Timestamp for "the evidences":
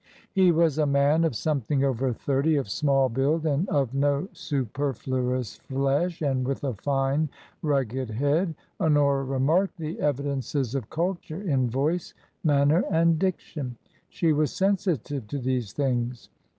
9.77-10.73